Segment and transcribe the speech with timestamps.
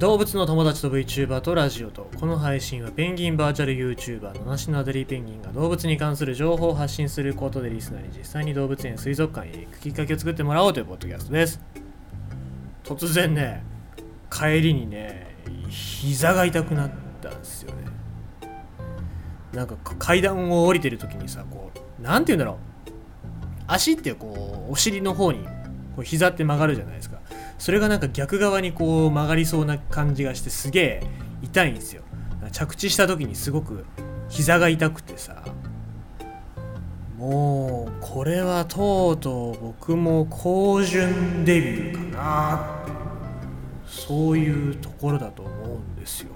[0.00, 11.60] 動物の友達と VTuber とラジオとこの配信はペンギンバーチャル YouTuber のナシのアデリーペンギンが動物に関する情報を発信することでリスナーに実際に動物園水族館へ行くきっかけを作ってもらおうというポッドキャストです。
[12.82, 13.62] 突然ね
[14.30, 15.36] 帰りにね
[15.68, 16.90] 膝が痛くなっ
[17.20, 17.84] たんですよね。
[19.52, 22.56] なんか階段を降りてる時にさこう何て言うんだろう。
[23.66, 25.46] 足ってこうお尻の方に
[25.96, 27.18] こう膝って曲がるじゃないですか。
[27.58, 31.02] それがなんか逆側にこう曲がりそうな感じがしてすげえ
[31.42, 32.02] 痛いんですよ。
[32.52, 33.84] 着地した時にすごく
[34.28, 35.44] 膝が痛くてさ。
[37.18, 42.84] もうこれはとうとう僕も高順デビューかな
[43.84, 46.30] そういうところだと思うんですよ。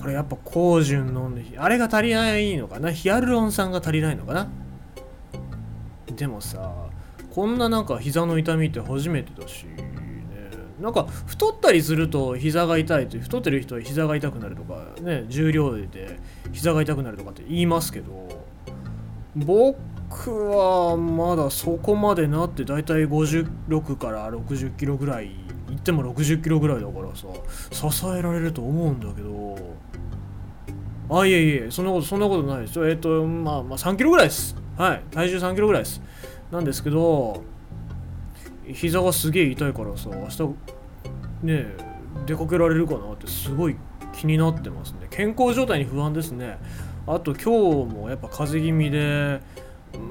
[0.00, 2.90] これやっぱ高順飲んであれが足りないのかな？
[2.90, 4.48] ヒアルロン酸が足りないのかな？
[6.16, 6.89] でもさ
[7.30, 9.88] こんななんか膝の痛みって初めてだし、ね、
[10.80, 16.18] なんか太ったりすると膝が痛いと太ってる人は膝が痛くなるとかね重量で
[16.52, 18.28] 膝が痛くなるとかって言いますけど
[19.36, 19.76] 僕
[20.50, 25.26] はまだそこまでなってだいたい56から60キロぐらい
[25.70, 29.56] いっても60キロぐらいだからさ支えられると思うんだけど
[31.12, 32.88] あいえいえそんなことそんなことないですよ。
[32.88, 34.54] えっ、とまあまあ3キロぐらいです。
[34.76, 35.02] はい。
[35.10, 36.00] 体重3キロぐらいです。
[36.50, 37.42] なんですけど
[38.72, 40.42] 膝がすげえ痛いからさ明日
[41.42, 41.66] ね
[42.26, 43.76] 出かけられるかなってすごい
[44.12, 45.06] 気になってますね。
[45.10, 46.58] 健康状態に不安ですね。
[47.06, 49.40] あと今日もやっぱ風邪気味で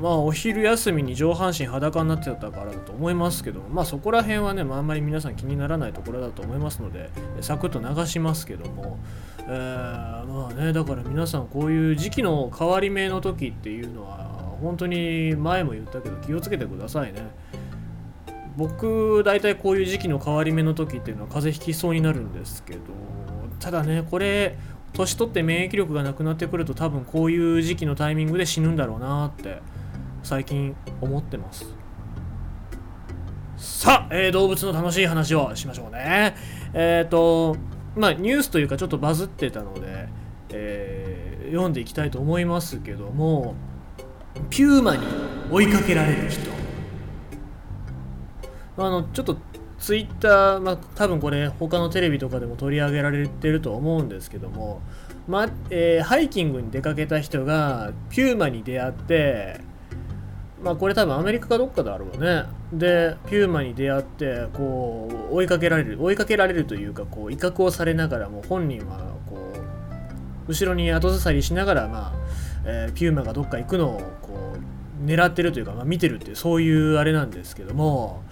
[0.00, 7.10] まあお昼休みに上半身裸になってたからだと思いますけどまあそこら辺はね、まあ、あんまり皆さん気にならないところだと思いますので
[7.40, 8.98] サクッと流しますけども、
[9.40, 14.31] えー、まあねだから皆さんこういう時期の変わり目の時っていうのは
[14.62, 17.20] 本当に前も言ったけど気をつけてくださいね。
[18.56, 22.80] 僕大体こういう時期の変わり目の時っていうのは風邪ひきそうになるんですけど
[23.58, 24.58] ただねこれ
[24.92, 29.60] 年取って免疫力がなくなってくると多分こういう時期のタイミングで死ぬんだろうなって
[30.22, 31.66] 最近思ってます。
[33.56, 36.34] さあ、えー、動物の楽しい話をしましょうね。
[36.74, 37.56] えっ、ー、と
[37.96, 40.08] まあニュースというかちょっとバズってたので、
[40.50, 43.54] えー、読んでいきたいと思いますけども
[44.50, 45.06] ピューマに
[45.50, 46.50] 追いかけられる人。
[48.76, 49.36] あのちょっと
[49.78, 54.80] ツイッター、まあ、多分これ他のテレビとかでも取り上げられてると思うんですけども、
[55.26, 59.60] まえー、ハイキングに出かけた人がピューマに出会って
[60.62, 62.44] まあこれ多分アメリカかどっかだろうね。
[62.72, 69.36] でピューマに出会ってこう追いかけられる追いかけられるというかこう威嚇をされながらも本人はこ
[70.46, 78.22] う後ろに後ずさりしながらまあえー、ピューマがどっか行くのをこう狙ってるというか、まあ、見てるっていうそういうあれなんですけども、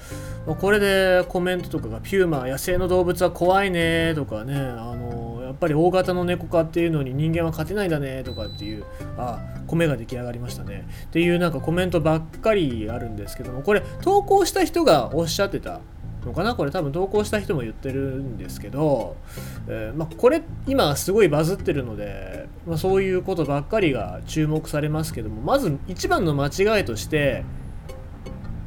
[0.47, 8.85] まあ、これでコメントとかが「ピューマ野生の動物は怖いね」とかねあのやっぱり大型の猫科っていうのに人間は勝てないんだねとかっていう
[9.19, 10.87] あ米が出来上がりましたね。
[11.07, 15.81] っていうなんかコメントばっかりあるんですけどもこれ投稿した人がおっしゃってた
[16.27, 19.17] のかなこれ多分投稿した人も言ってるんですけど、
[19.69, 27.45] えー、まあ、これ今すごいバズってるので、まあ、そういうことばっかりが注目されますけどもまず一番の間違いとして、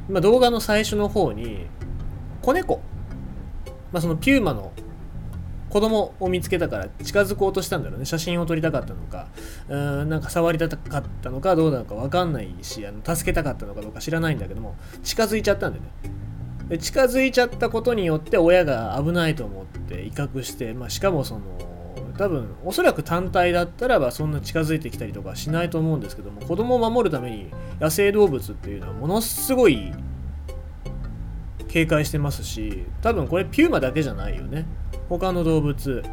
[0.09, 1.67] まあ、動画の最初の方に
[2.41, 2.81] 子猫、
[3.91, 4.71] まあ、そのピューマの
[5.73, 8.05] 子供を見つけたから近づこうとしたんだろうね。
[8.05, 9.29] 写真を撮りたかったのか。
[9.67, 15.85] うんなんか触りたかったのかどうなのか分かんないしあの助けたかったのかどうか知らないんだけども近づいちゃったんでね。
[16.69, 21.41] で近づいちゃったことによって親が危ないと思って威嚇して、まあ、しかもその
[22.17, 29.91] 多分おそらく単体だったらばそんな近づいてきたりとかしないと思うんですけども子供を守るために野生動物っていうのはものすごい
[31.67, 34.65] 警戒してますし多分これピューマだけじゃないよね。
[35.09, 36.03] 他の動物。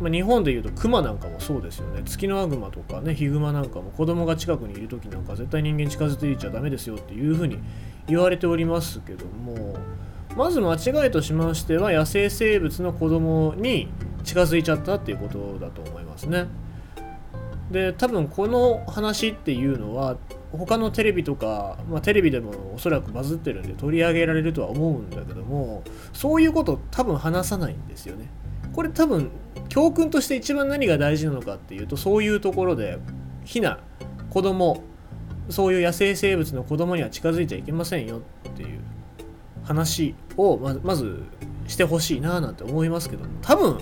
[0.00, 2.02] まあ、日本でいうとクマなんかもそうですよね。
[2.04, 7.58] ツキノワグマとかねヒグマなんかも子供が近くにいる時なんか絶対人間近づいていちゃダメですよっていうふうに
[8.08, 9.76] 言われておりますけども
[10.36, 13.88] まず間違いとしましては野生生物の子供に
[14.24, 16.46] 近づいちゃったっていうことだと思いますね。
[17.70, 20.16] で多分この話っていうのは
[20.52, 25.82] 他のテレビとか、まあ、テレビでもおそらくバズってるんで取り上げられるとは思うんだけども
[26.14, 28.30] そういうこと多分話さないんですよね。
[28.72, 29.30] これ多分
[29.68, 32.98] 教訓として一番何が大事なのかっていうとそういうところで
[33.44, 33.80] ヒナ
[34.30, 34.82] 子供
[35.48, 38.18] そういう野生生物の子供には近づいちゃいけませんよ
[38.48, 38.80] っていう
[39.64, 41.22] 話をまず
[41.66, 43.78] してほしいななんて思いますけども多分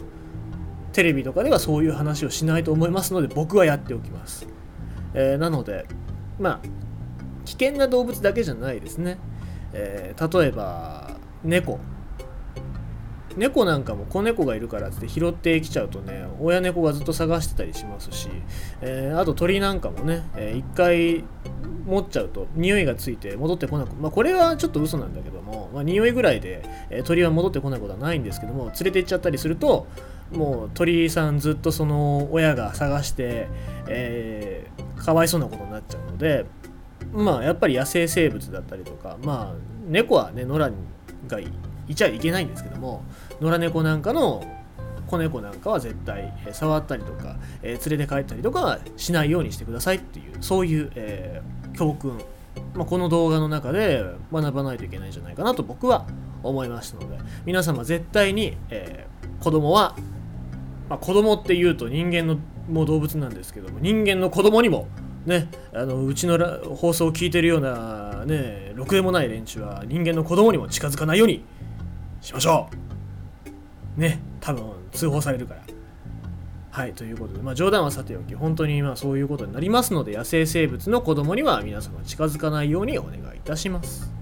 [0.93, 4.47] テレビとかではそういう話をしないと思いますので僕はやっておきます、
[5.15, 5.87] えー、なので
[6.39, 6.61] まあ
[7.45, 9.19] 危険な動物だけじゃないですね、
[9.73, 11.79] えー、例えば猫。
[13.37, 18.31] 猫なんかも子猫がいるからって拾ってきちゃうとね親猫がずっと探してたりしますし、
[18.81, 21.25] えー、あと鳥なんかもね、えー、一回
[21.87, 29.87] 持っちゃうと匂いがついて戻ってこなくまあこれはちょっと嘘なんだけども、まあ、匂いぐらいで、えー、鳥は戻ってこないことはないんですけども連れて行っちゃったりすると
[30.33, 33.49] もう鳥さんずっとその親が探して、
[33.89, 36.47] えー、かわいそうなことになっちゃうので
[37.13, 39.55] まあやっぱり野生生物だったりとかまあ
[39.87, 40.73] 猫はね野良
[41.29, 43.05] がいちゃいけないんですけども
[43.41, 44.43] 野良猫なんかの
[45.07, 51.43] 子猫なんかは絶対、触ったりとか、え、連れて帰ったりとかしないようにしてくださいっていうそういう、え、
[51.75, 52.19] 教訓、
[52.75, 56.07] まあ、この動画の中で学ばないといけないんじゃないかなと僕は
[56.43, 59.97] 思いましたので皆様絶対に、えー、子供は
[60.89, 62.39] まあ、子供っていうと人間の
[62.69, 64.89] もう動物なんですけども人間の子供にも
[65.25, 66.39] ねあのうちの
[66.77, 71.45] 放送を聞いてるようなねろくでもない連中は人間の子供にも近づかないように
[72.21, 72.86] しましょう。
[73.97, 75.63] ね多分通報されるから。
[76.71, 84.16] はいということで、まあ、冗談はさておき本当にまそういうことになりますので野生生物の子供には皆様近づかないようにお願いいたします。